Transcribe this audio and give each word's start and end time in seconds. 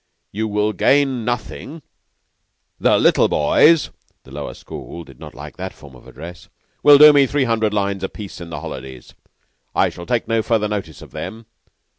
You 0.31 0.47
will 0.47 0.73
gain 0.73 1.23
nothing. 1.25 1.83
The 2.79 2.97
little 2.97 3.27
boys 3.27 3.91
(the 4.23 4.31
Lower 4.31 4.55
School 4.55 5.03
did 5.03 5.19
not 5.19 5.35
like 5.35 5.57
that 5.57 5.73
form 5.75 5.93
of 5.95 6.07
address) 6.07 6.49
will 6.81 6.97
do 6.97 7.13
me 7.13 7.27
three 7.27 7.43
hundred 7.43 7.71
lines 7.71 8.03
apiece 8.03 8.41
in 8.41 8.49
the 8.49 8.61
holidays. 8.61 9.13
I 9.75 9.89
shall 9.89 10.07
take 10.07 10.27
no 10.27 10.41
further 10.41 10.67
notice 10.67 11.03
of 11.03 11.11
them. 11.11 11.45